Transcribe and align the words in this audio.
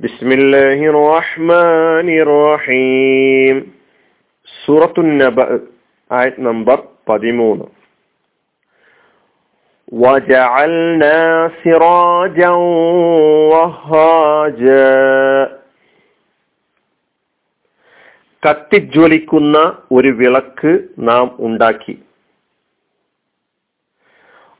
بسم 0.00 0.28
الله 0.32 0.78
الرحمن 0.92 2.08
الرحيم 2.24 3.56
سورة 4.66 4.94
النبأ 4.98 5.48
آية 6.10 6.34
نمبر 6.38 6.78
13 7.06 7.68
وجعلنا 9.92 11.16
سراجا 11.64 12.50
وهاجا 13.52 14.96
കത്തിജ്വലിക്കുന്ന 18.42 19.56
ഒരു 19.90 20.10
വിളക്ക് 20.20 20.72
നാം 21.08 21.26
ഉണ്ടാക്കി 21.38 21.94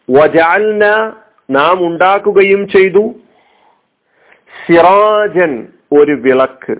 വജാൽന 0.08 0.84
നാം 1.48 1.76
ഉണ്ടാക്കുകയും 1.86 2.62
ചെയ്തു 2.68 3.04
സിറാജൻ 4.59 5.67
ഒരു 5.91 6.11
വിളക്ക്. 6.11 6.75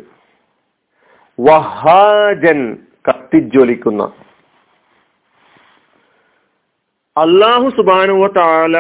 വഹാജൻ 1.40 2.78
കത്തിജ്വലിക്കുന്ന. 3.08 4.04
അള്ളാഹു 7.18 7.70
സുബാനുവ 7.70 8.28
താല 8.28 8.78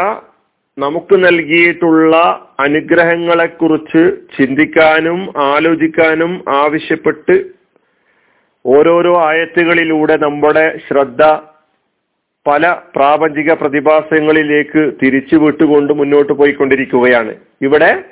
നമുക്ക് 0.77 1.15
നൽകിയിട്ടുള്ള 1.15 2.17
അനുഗ്രഹങ്ങളെക്കുറിച്ച് 2.59 4.03
ചിന്തിക്കാനും 4.37 5.33
ആലോചിക്കാനും 5.37 6.43
ആവശ്യപ്പെട്ട് 6.49 7.45
ഓരോരോ 8.65 9.21
ആയത്തുകളിലൂടെ 9.21 10.17
നമ്മുടെ 10.17 10.79
ശ്രദ്ധ 10.87 11.21
പല 12.47 12.75
പ്രാപഞ്ചിക 12.95 13.53
പ്രതിഭാസങ്ങളിലേക്ക് 13.53 14.93
തിരിച്ചു 15.03 15.35
വിട്ടുകൊണ്ട് 15.35 15.93
മുന്നോട്ട് 15.93 16.33
പോയിക്കൊണ്ടിരിക്കുകയാണ്. 16.33 17.35
ഇവിടെ 17.61 18.03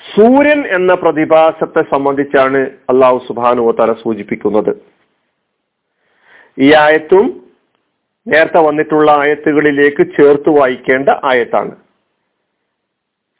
സൂര്യൻ 0.00 0.60
എന്ന 0.76 0.92
പ്രതിഭാസത്തെ 0.94 1.82
സംബന്ധിച്ചാണ് 1.92 2.60
അള്ളാഹു 2.92 3.18
സുബാനുവത്താല 3.28 3.92
സൂചിപ്പിക്കുന്നത്. 4.02 4.72
ഈ 6.58 6.68
ആയത്തും 6.84 7.26
നേരത്തെ 8.26 8.60
വന്നിട്ടുള്ള 8.68 9.10
ആയത്തുകളിലേക്ക് 9.10 10.02
ചേർത്ത് 10.16 10.50
വായിക്കേണ്ട 10.60 11.08
ആയത്താണ്. 11.24 11.74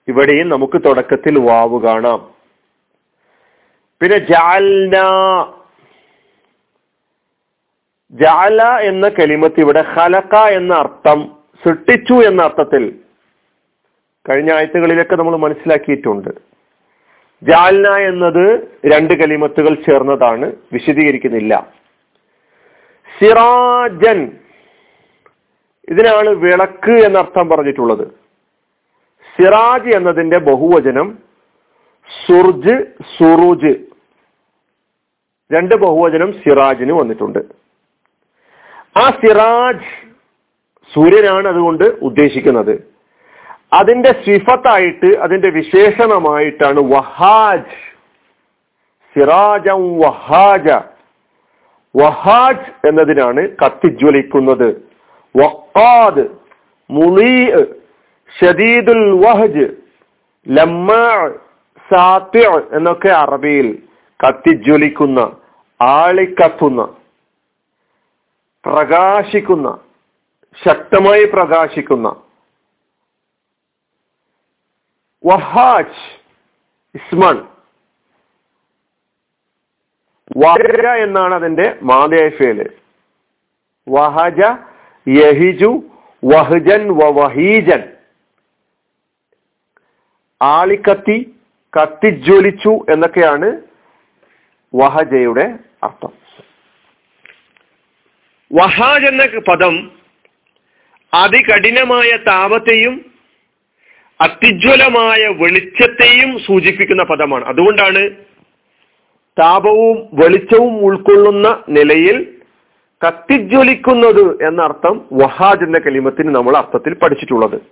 ഇവിടെയും 0.08 0.48
നമുക്ക് 0.48 0.78
തുടക്കത്തിൽ 0.84 1.34
വാവ് 1.48 1.78
കാണാം. 1.86 2.20
പിന്നെ 4.00 4.18
ജാൽന 4.18 4.96
ജാല 8.12 8.62
എന്ന 8.90 9.08
കലിമത്ത് 9.08 9.60
ഇവിടെ 9.60 9.82
ഹലക്ക 9.94 10.36
എന്ന 10.58 10.72
അർത്ഥം 10.74 11.18
സൃഷ്ടിച്ചു 11.62 12.16
എന്ന 12.28 12.42
അർത്ഥത്തിൽ 12.42 12.84
കഴിഞ്ഞ 14.28 14.50
ആഴ്ചകളിലൊക്കെ 14.52 15.16
നമ്മൾ 15.16 15.36
മനസ്സിലാക്കിയിട്ടുണ്ട്. 15.36 16.30
ജാൽന 17.42 17.96
എന്നത് 17.96 18.60
രണ്ട് 18.92 19.14
കലിമത്തുകൾ 19.14 19.74
ചേർന്നതാണ് 19.74 20.52
വിശദീകരിക്കുന്നില്ല. 20.72 21.72
സിറാജൻ. 23.18 24.32
ഇതിനാണ് 25.88 26.30
വിളക്ക് 26.30 26.90
എന്നർത്ഥം 26.90 27.48
പറഞ്ഞിട്ടുള്ളത്. 27.48 28.08
സിറാജ് 29.36 29.96
എന്നതിന്റെ 29.96 30.38
ബഹുവചനം 30.38 31.18
സുർജ് 32.26 32.84
സുറൂജ്. 33.18 33.76
രണ്ട് 35.52 35.74
ബഹുവചനം 35.74 36.32
സിറാജിന് 36.32 36.92
വന്നിട്ടുണ്ട്. 36.92 37.38
ആ 38.96 39.10
സിറാജ് 39.10 40.10
സൂര്യനാണ് 40.94 41.48
അതുകൊണ്ട് 41.48 41.84
ഉദ്ദേശിക്കുന്നത്. 41.84 42.89
അതിന്റെ 43.72 44.12
സിഫത്തായിട്ട് 44.12 45.18
അതിന്റെ 45.18 45.50
വിശേഷണമായിട്ടാണ് 45.50 46.80
വഹാജ്. 46.80 47.90
സിറാജം 49.14 49.98
വഹാജ. 49.98 50.70
വഹാജ് 51.96 52.88
എന്നതിനാണ് 52.88 53.48
കത്തിജ്വലിക്കുന്നത്. 53.48 54.90
വക്കാദ് 55.36 56.28
മുളീ 56.90 57.46
ഷദീദുൽ 58.40 59.26
വഹജ് 59.26 59.80
സാത്യ 61.92 62.60
എന്നൊക്കെ 62.72 63.08
അറബിയിൽ 63.08 63.82
കത്തിജ്വലിക്കുന്ന 64.26 65.36
ആളിക്കത്തുന്ന 65.82 66.94
പ്രകാശിക്കുന്ന 68.66 69.78
ശക്തമായി 70.68 71.24
പ്രകാശിക്കുന്ന 71.24 72.29
വഹാജ് 75.26 76.20
ഇസ്മാൻ. 76.94 77.48
വഹജ 80.36 80.86
എന്നാണ് 80.86 81.34
അതിന്റെ 81.34 81.78
മാതേഫേൽ 81.82 82.70
വഹജ 83.88 84.40
യഹിജു 85.08 85.82
വഹജൻ 86.24 86.88
വഹീജൻ. 86.88 87.92
ആളിക്കത്തി 90.42 91.36
കത്തിജ്വലിച്ചു 91.76 92.84
എന്നൊക്കെയാണ് 92.92 93.60
വഹജയുടെ 94.74 95.58
അർത്ഥം. 95.82 96.12
വഹാജ് 98.52 99.04
എന്ന 99.04 99.40
പദം 99.48 100.00
അതികഠിനമായ 101.14 102.16
താപത്തെയും 102.16 103.09
അത്യുജ്വലമായ 104.20 105.26
വെളിച്ചത്തെയും 105.26 106.38
സൂചിപ്പിക്കുന്ന 106.38 107.04
പദമാണ്. 107.04 107.44
അതുകൊണ്ടാണ് 107.44 108.10
താപവും 109.40 110.08
വെളിച്ചവും 110.12 110.84
ഉൾക്കൊള്ളുന്ന 110.84 111.64
നിലയിൽ 111.68 112.36
കത്തിജ്വലിക്കുന്നത് 113.06 114.48
എന്ന 114.48 114.62
അർത്ഥം 114.62 115.08
വഹാജ് 115.12 115.64
എന്ന 115.64 115.78
കലിമത്തിന് 115.78 116.34
നമ്മൾ 116.34 116.56
അർത്ഥത്തിൽ 116.56 116.94
പഠിച്ചിട്ടുള്ളത്. 116.94 117.62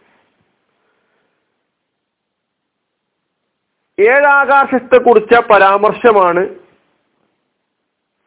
ഏഴാകാശത്തെ 4.01 4.99
കുറിച്ച 4.99 5.39
പരാമർശമാണ്. 5.39 6.49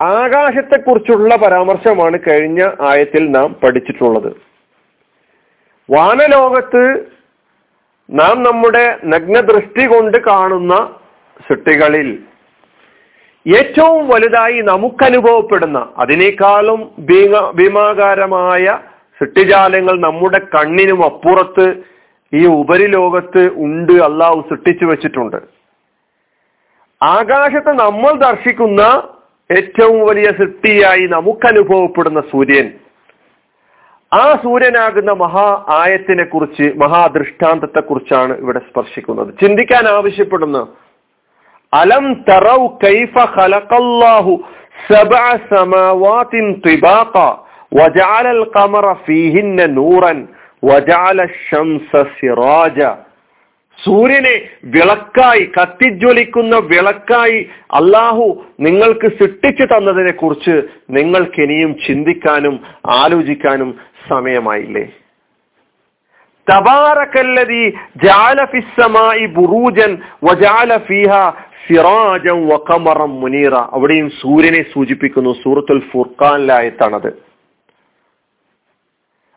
ആകാശത്തെക്കുറിച്ചുള്ള 0.01 1.35
പരാമർശമാണ് 1.35 2.17
കഴിഞ്ഞ 2.17 2.69
ആയത്തിൽ 2.81 3.31
നാം 3.31 3.53
പഠിച്ചിട്ടുള്ളത്. 3.53 4.33
വാനലോകത്ത് 5.91 7.11
നാം 8.11 8.43
നമ്മുടെ 8.43 8.97
നഗ്നദൃഷ്ടി 9.03 9.85
കൊണ്ട് 9.85 10.17
കാണുന്ന 10.17 10.73
സൃഷ്ടികളിൽ 11.39 12.09
ഏറ്റവും 13.45 14.07
വലുതായി 14.07 14.59
നമുക്കനുഭവപ്പെടുന്ന 14.61 15.79
അതിനേക്കാളും 15.97 16.81
ഭീമ 16.99 17.51
ഭീമാകാരമായ 17.53 18.65
സൃഷ്ടിജാലങ്ങൾ 19.21 19.95
നമ്മുടെ 19.99 20.39
കണ്ണിനും 20.55 21.05
അപ്പുറത്ത് 21.05 21.65
ഈ 22.33 22.45
ഉപരിലോകത്ത് 22.45 23.43
ഉണ്ട് 23.57 23.93
അള്ളാഹു 24.01 24.37
സൃഷ്ടിച്ചു 24.49 24.85
വെച്ചിട്ടുണ്ട്. 24.85 25.39
ആകാശത്ത് 27.01 27.71
നമ്മൾ 27.79 28.11
ദർശിക്കുന്ന 28.17 28.81
ഏറ്റവും 29.49 29.99
വലിയ 29.99 30.27
സൃഷ്ടിയായി 30.31 31.05
നമുക്കനുഭവപ്പെടുന്ന 31.07 32.21
സൂര്യൻ 32.21 32.67
ആ 34.11 34.23
സൂര്യനാകുന്ന 34.43 35.11
മഹാ 35.13 35.47
ആയത്തിനെ 35.79 36.23
കുറിച്ച് 36.23 36.65
മഹാദൃഷ്ടാന്തത്തെ 36.77 37.81
കുറിച്ചാണ് 37.81 38.33
ഇവിടെ 38.33 38.59
സ്പർശിക്കുന്നത്. 38.59 39.29
ചിന്തിക്കാൻ 39.41 39.85
ആവശ്യപ്പെടുന്ന 39.87 40.59
അലം 41.73 42.05
തറൗ 42.29 42.61
കൈഫ 42.83 43.15
ഖലഖല്ലാഹു 43.35 44.33
സബഅ 44.89 45.29
സമാവാതിൻ 45.51 46.47
തിബാഖ 46.65 47.15
വജഅല 47.75 48.27
ഖമറ 48.55 48.93
ഫീഹിന്ന 49.05 49.65
നൂറൻ 49.77 50.17
വജഅല 50.63 51.19
ശംസ 51.49 51.91
സിറാജ. 52.17 52.79
സൂര്യനെ 53.79 54.33
വിളക്കായി 54.63 55.43
കത്തിജ്വലിക്കുന്ന 55.55 56.55
വിളക്കായി 56.71 57.37
അള്ളാഹു 57.73 58.25
നിങ്ങൾക്ക് 58.59 59.07
സൃഷ്ടിച്ചു 59.19 59.63
തന്നതിനെ 59.63 60.11
കുറിച്ച് 60.11 60.55
നിങ്ങൾക്ക് 60.89 61.39
ഇനിയും 61.41 61.71
ചിന്തിക്കാനും 61.85 62.55
ആലോചിക്കാനും 62.99 63.69
സമയമായില്ലേ? 64.11 64.85
തബാറക്കല്ലതി 66.47 67.63
ജാലഫിസമായി 68.05 69.25
ബുറൂജൻ 69.35 69.91
വജാല 70.23 70.77
സിറാജം 71.65 72.39
വഖമറം 72.47 73.11
മുനീറ. 73.21 73.53
അവിടെയും 73.75 74.07
സൂര്യനെ 74.21 74.61
സൂചിപ്പിക്കുന്നു 74.73 75.31
സൂറത്തുൽ 75.43 75.81
ഫുർഖാനിലായത്താണത് 75.91 77.11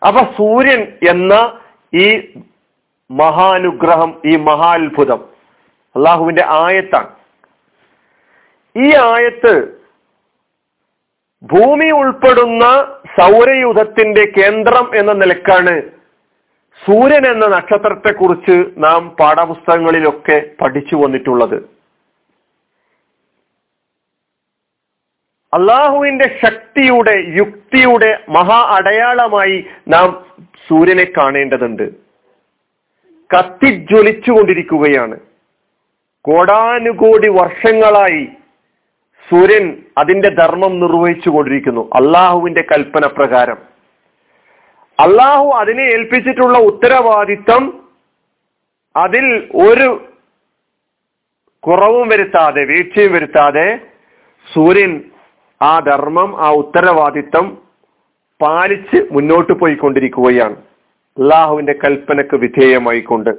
അപ്പൊ 0.03 0.23
സൂര്യൻ 0.39 0.81
എന്ന 1.11 1.35
ഈ 1.95 2.09
മഹാനുഗ്രഹം 3.11 4.11
ഈ 4.27 4.35
മഹാത്ഭുതം 4.49 5.21
അള്ളാഹുവിന്റെ 5.97 6.45
ആയത്താണ്. 6.63 7.11
ഈ 8.77 8.89
ആയത്ത് 9.03 9.55
ഭൂമി 11.53 11.91
ഉൾപ്പെടുന്ന 11.91 12.65
സൗരയുധത്തിന്റെ 13.21 14.33
കേന്ദ്രം 14.39 14.99
എന്ന 14.99 15.13
നിലക്കാണ് 15.13 15.83
സൂര്യൻ 16.87 17.27
എന്ന 17.27 17.47
നക്ഷത്രത്തെക്കുറിച്ച് 17.47 18.57
നാം 18.77 19.11
പാഠപുസ്തകങ്ങളിലൊക്കെ 19.11 20.51
പഠിച്ചു 20.61 20.97
വന്നിട്ടുള്ളത്. 20.97 21.75
അള്ളാഹുവിന്റെ 25.55 26.41
ശക്തിയുടെ 26.45 27.15
യുക്തിയുടെ 27.37 28.25
മഹാ 28.29 28.61
അടയാളമായി 28.77 29.67
നാം 29.89 30.25
സൂര്യനെ 30.69 31.07
കാണേണ്ടതുണ്ട്. 31.19 31.87
കത്തിജ്വലിച്ചുകൊണ്ടിരിക്കുകയാണ് 33.31 35.21
കോടാനുകോടി 36.23 37.29
വർഷങ്ങളായി 37.29 38.29
സൂര്യൻ 39.31 39.83
അതിന്റെ 39.99 40.29
ധർമ്മം 40.29 40.81
നിർവഹിച്ചു 40.81 41.31
കൊണ്ടിരിക്കുന്നു. 41.31 41.91
അള്ളാഹുവിന്റെ 41.95 42.63
കൽപ്പന 42.63 43.07
പ്രകാരം. 43.07 43.57
അള്ളാഹു 45.01 45.51
അതിനെ 45.51 45.83
ഏൽപ്പിച്ചിട്ടുള്ള 45.83 46.59
ഉത്തരവാദിത്തം 46.59 47.89
അതിൽ 48.97 49.49
ഒരു 49.55 50.09
കുറവും 51.61 52.09
വരുത്താതെ 52.09 52.65
വീഴ്ചയും 52.65 53.13
വരുത്താതെ 53.13 53.79
സൂര്യൻ 54.55 55.03
ആ 55.63 55.79
ധർമ്മം 55.79 56.47
ആ 56.47 56.51
ഉത്തരവാദിത്തം 56.51 57.59
പാലിച്ച് 58.43 59.09
മുന്നോട്ട് 59.11 59.53
പോയിക്കൊണ്ടിരിക്കുകയാണ്. 59.53 60.57
അള്ളാഹുവിന്റെ 61.19 61.73
കൽപ്പനക്ക് 61.73 62.37
വിധേയമായിക്കൊണ്ട്. 62.37 63.31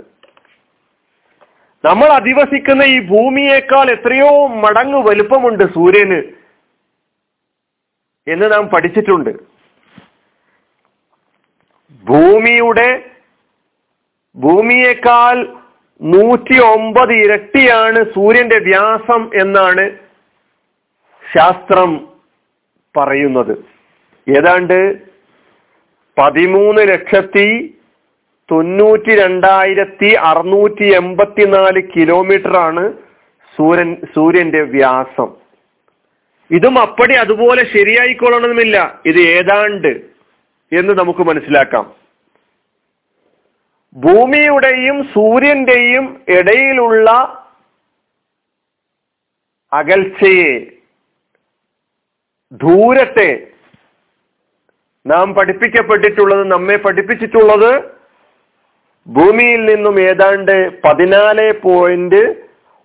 നമ്മൾ 1.85 2.09
അധിവസിക്കുന്ന 2.19 2.83
ഈ 2.95 2.97
ഭൂമിയേക്കാൾ 3.09 3.87
എത്രയോ 3.95 4.29
മടങ്ങ് 4.63 4.99
വലുപ്പമുണ്ട് 5.07 5.63
സൂര്യന് 5.73 6.19
എന്ന് 8.27 8.47
നാം 8.53 8.63
പഠിച്ചിട്ടുണ്ട്. 8.73 9.31
ഭൂമിയുടെ 12.05 12.89
ഭൂമിയേക്കാൾ 14.35 15.35
നൂറ്റി 16.01 16.57
ഒമ്പത് 16.75 17.13
ഇരട്ടിയാണ് 17.23 17.99
സൂര്യന്റെ 18.15 18.57
വ്യാസം 18.69 19.21
എന്നാണ് 19.41 19.85
ശാസ്ത്രം 21.23 21.91
പറയുന്നത്. 22.95 23.55
ഏതാണ്ട് 24.27 24.79
പതിമൂന്ന് 26.17 26.81
ലക്ഷത്തി 26.93 27.47
തൊണ്ണൂറ്റി 28.51 29.15
രണ്ടായിരത്തി 29.15 30.09
അറുന്നൂറ്റി 30.13 30.87
എൺപത്തിനാല് 30.95 31.81
കിലോമീറ്റർ 31.95 32.57
ആണ് 32.57 32.93
സൂര്യൻ 33.57 33.95
സൂര്യന്റെ 34.15 34.61
വ്യാസം. 34.61 35.29
ഇതും 36.51 36.79
അപ്പടി 36.79 37.13
അതുപോലെ 37.15 37.61
ശരിയായിക്കൊള്ളണമെന്നില്ല 37.65 39.01
ഇത് 39.05 39.19
ഏതാണ്ട് 39.19 39.87
എന്ന് 40.71 40.93
നമുക്ക് 40.99 41.19
മനസ്സിലാക്കാം. 41.19 41.85
ഭൂമിയുടെയും 43.95 45.03
സൂര്യന്റെയും 45.03 46.05
ഇടയിലുള്ള 46.29 47.09
അകൽച്ചയെ 49.73 50.53
ദൂരത്തെ 52.51 53.47
നാം 55.05 55.33
പഠിപ്പിക്കപ്പെട്ടിട്ടുള്ളത് 55.33 56.51
നമ്മെ 56.51 56.75
പഠിപ്പിച്ചിട്ടുള്ളത് 56.75 57.94
ഭൂമിയിൽ 59.07 59.65
നിന്നും 59.65 59.99
ഏതാണ്ട് 59.99 60.81
പതിനാല് 60.81 61.53
പോയിന്റ് 61.63 62.35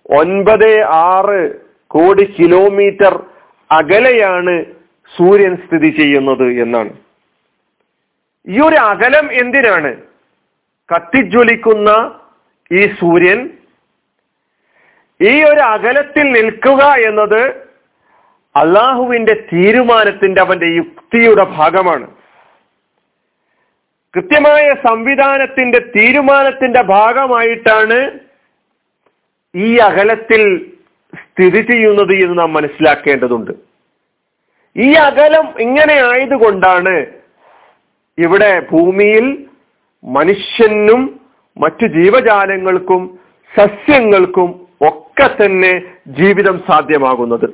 ഒൻപത് 0.09 0.81
ആറ് 0.83 1.51
കോടി 1.87 2.35
കിലോമീറ്റർ 2.39 3.25
അകലെയാണ് 3.71 4.63
സൂര്യൻ 5.17 5.55
സ്ഥിതി 5.55 5.89
ചെയ്യുന്നത് 5.89 6.51
എന്നാണ്. 6.61 6.89
ഈ 8.47 8.59
ഒരു 8.59 8.75
അകലം 8.75 9.33
എന്തിനാണ്? 9.33 9.95
കത്തിജ്വലിക്കുന്ന 10.89 12.19
ഈ 12.71 12.87
സൂര്യൻ 12.87 13.49
ഈ 15.21 15.43
ഒരു 15.43 15.59
അകലത്തിൽ 15.59 16.31
നിൽക്കുക 16.31 16.83
എന്നത് 16.83 17.71
അള്ളാഹുവിന്റെ 18.55 19.33
തീരുമാനത്തിന്റെ 19.53 20.41
അവന്റെ 20.41 20.65
യുക്തിയുടെ 20.65 21.43
ഭാഗമാണ്. 21.43 22.07
കൃത്യമായ 24.13 24.65
സംവിധാനത്തിന്റെ 24.87 25.79
തീരുമാനത്തിന്റെ 25.79 26.81
ഭാഗമായിട്ടാണ് 26.81 27.99
ഈ 29.55 29.77
അകലത്തിൽ 29.77 30.41
സ്ഥിതി 31.13 31.61
ചെയ്യുന്നത് 31.71 32.13
എന്ന് 32.23 32.39
നാം 32.39 32.53
മനസ്സിലാക്കേണ്ടതുണ്ട്. 32.53 33.51
ഈ 34.75 34.93
അകലം 34.93 35.45
ഇങ്ങനെ 35.59 35.95
ആയതുകൊണ്ടാണ് 36.09 36.95
ഇവിടെ 38.17 38.51
ഭൂമിയിൽ 38.71 39.25
മനുഷ്യനും 40.05 41.01
മറ്റു 41.57 41.85
ജീവജാലങ്ങൾക്കും 41.85 43.19
സസ്യങ്ങൾക്കും 43.57 44.49
ഒക്കെ 44.81 45.27
തന്നെ 45.39 45.73
ജീവിതം 46.07 46.63
സാധ്യമാകുന്നത്. 46.69 47.47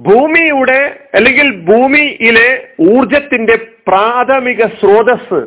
ഭൂമിയുടെ 0.00 1.08
അല്ലെങ്കിൽ 1.14 1.64
ഭൂമിയിലെ 1.64 2.74
ഊർജത്തിന്റെ 2.80 3.56
പ്രാഥമിക 3.88 4.66
സ്രോതസ് 4.66 5.46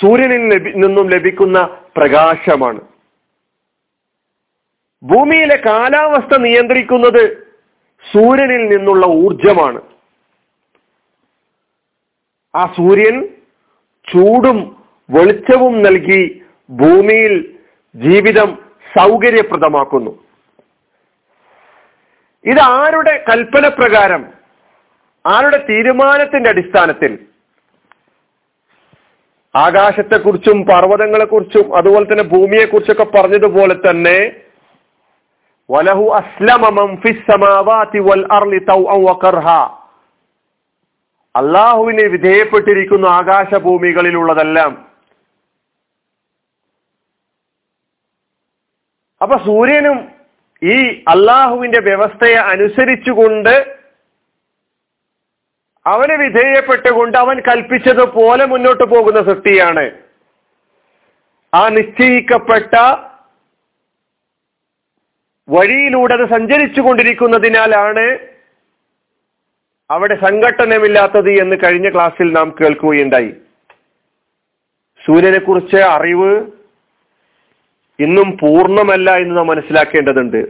സൂര്യനിൽ 0.00 0.72
നിന്നും 0.74 1.10
ലഭിക്കുന്ന 1.10 1.78
പ്രകാശമാണ്. 1.96 2.80
ഭൂമിയിലെ 5.02 5.56
കാലാവസ്ഥ 5.66 6.38
നിയന്ത്രിക്കുന്നത് 6.38 7.52
സൂര്യനിൽ 8.12 8.76
നിന്നുള്ള 8.76 9.06
ഊർജമാണ്. 9.06 9.80
ആ 12.54 12.66
സൂര്യൻ 12.66 13.28
ചൂടും 14.08 14.86
വെളിച്ചവും 15.10 15.82
നൽകി 15.82 16.42
ഭൂമിയിൽ 16.70 17.58
ജീവിതം 17.94 18.58
സൗകര്യപ്രദമാക്കുന്നു. 18.98 20.21
ഇത് 22.44 22.60
ആരുടെ 22.60 23.24
കൽപ്പന 23.28 23.68
പ്രകാരം? 23.68 24.22
ആരുടെ 25.26 25.66
തീരുമാനത്തിന്റെ 25.70 26.50
അടിസ്ഥാനത്തിൽ? 26.50 27.18
ആകാശത്തെക്കുറിച്ചും 29.54 30.66
പർവതങ്ങളെക്കുറിച്ചും 30.66 31.76
അതുപോലെ 31.76 32.04
തന്നെ 32.04 32.24
ഭൂമിയെക്കുറിച്ചൊക്കെ 32.24 33.04
പറഞ്ഞതുപോലെ 33.04 33.74
തന്നെ 33.74 34.18
വലഹു 35.70 36.04
അള്ളാഹുവിനെ 41.36 42.06
വിധേയപ്പെട്ടിരിക്കുന്ന 42.08 43.06
ആകാശഭൂമികളിലുള്ളതെല്ലാം. 43.06 44.72
അപ്പൊ 49.22 49.36
സൂര്യനും 49.38 50.21
ഈ 50.64 51.04
അള്ളാഹുവിന്റെ 51.08 51.80
വ്യവസ്ഥയെ 51.80 52.34
അനുസരിച്ചുകൊണ്ട് 52.34 53.54
അവന് 55.86 56.12
വിധേയപ്പെട്ടുകൊണ്ട് 56.22 57.18
അവൻ 57.18 57.40
കൽപ്പിച്ചതുപോലെ 57.40 58.44
മുന്നോട്ട് 58.44 58.84
പോകുന്ന 58.84 59.20
സൃഷ്ടിയാണ്. 59.30 59.90
ആ 61.54 61.68
നിശ്ചയിക്കപ്പെട്ട 61.68 62.74
വഴിയിലൂടെ 65.48 66.14
അത് 66.14 66.30
സഞ്ചരിച്ചു 66.30 66.80
കൊണ്ടിരിക്കുന്നതിനാലാണ് 66.80 68.18
അവിടെ 69.90 70.14
സംഘട്ടനമില്ലാത്തത് 70.14 71.30
എന്ന് 71.30 71.56
കഴിഞ്ഞ 71.56 71.88
ക്ലാസ്സിൽ 71.90 72.32
നാം 72.32 72.54
കേൾക്കുകയുണ്ടായി. 72.60 73.34
സൂര്യനെ 75.06 75.38
കുറിച്ച് 75.38 75.76
അറിവ് 75.76 76.61
ഇന്നും 78.00 78.38
പൂർണമല്ല 78.42 79.16
എന്ന് 79.16 79.36
നാം 79.36 79.46
മനസ്സിലാക്കേണ്ടതുണ്ട്. 79.46 80.46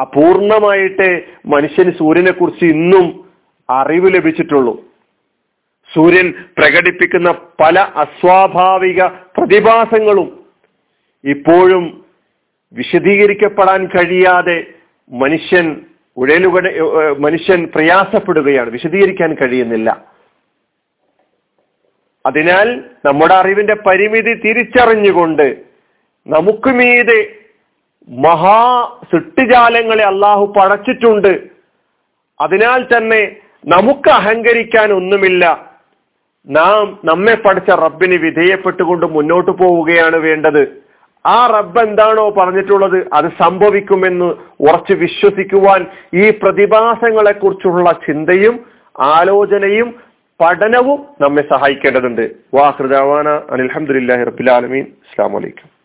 അപൂർണമായിട്ട് 0.00 1.24
മനുഷ്യന് 1.46 1.92
സൂര്യനെ 1.98 2.32
കുറിച്ച് 2.32 2.64
ഇന്നും 2.64 3.28
അറിവ് 3.70 4.14
ലഭിച്ചിട്ടുള്ളൂ. 4.14 4.84
സൂര്യൻ 5.94 6.34
പ്രകടിപ്പിക്കുന്ന 6.58 7.30
പല 7.32 7.78
അസ്വാഭാവിക 7.78 9.04
പ്രതിഭാസങ്ങളും 9.04 10.44
ഇപ്പോഴും 11.24 12.04
വിശദീകരിക്കപ്പെടാൻ 12.72 13.86
കഴിയാതെ 13.86 14.64
മനുഷ്യൻ 15.10 15.80
ഉഴലുകട 16.16 16.66
മനുഷ്യൻ 17.18 17.68
പ്രയാസപ്പെടുകയാണ്. 17.74 18.70
വിശദീകരിക്കാൻ 18.70 19.34
കഴിയുന്നില്ല. 19.34 20.04
അതിനാൽ 22.26 22.84
നമ്മുടെ 23.04 23.34
അറിവിന്റെ 23.34 23.74
പരിമിതി 23.74 24.34
തിരിച്ചറിഞ്ഞുകൊണ്ട് 24.34 25.65
നമുക്ക് 26.26 26.70
മീതെ 26.70 27.20
മഹാ 28.08 28.88
സൃഷ്ടിജാലങ്ങളെ 29.12 30.04
അള്ളാഹു 30.04 30.54
പടച്ചിട്ടുണ്ട്. 30.56 31.48
അതിനാൽ 32.40 32.82
തന്നെ 32.82 33.36
നമുക്ക് 33.66 34.10
അഹങ്കരിക്കാൻ 34.10 34.92
ഒന്നുമില്ല. 34.92 35.74
നാം 36.46 36.98
നമ്മെ 37.04 37.34
പഠിച്ച 37.34 37.70
റബ്ബിന് 37.70 38.16
വിധേയപ്പെട്ടുകൊണ്ട് 38.22 39.06
മുന്നോട്ട് 39.06 39.50
പോവുകയാണ് 39.50 40.16
വേണ്ടത്. 40.16 40.82
ആ 41.26 41.46
റബ്ബ് 41.46 41.80
എന്താണോ 41.80 42.30
പറഞ്ഞിട്ടുള്ളത് 42.30 42.98
അത് 43.12 43.28
സംഭവിക്കുമെന്ന് 43.42 44.24
ഉറച്ചു 44.60 44.94
വിശ്വസിക്കുവാൻ 44.94 45.86
ഈ 46.14 46.30
പ്രതിഭാസങ്ങളെ 46.30 47.32
കുറിച്ചുള്ള 47.32 47.92
ചിന്തയും 47.92 48.66
ആലോചനയും 49.00 49.94
പഠനവും 50.40 51.06
നമ്മെ 51.20 51.42
സഹായിക്കേണ്ടതുണ്ട്. 51.42 52.30
വാഹൃദാന 52.54 53.28
അനിൽഹമുല്ലാഹി 53.28 54.24
റബുലാലമീൻ 54.24 54.84
അസ്സാം 54.84 55.32
വലൈക്കും 55.32 55.75